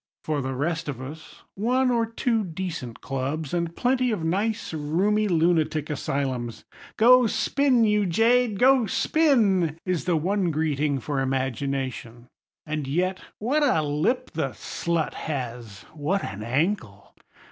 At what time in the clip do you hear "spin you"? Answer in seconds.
7.27-8.07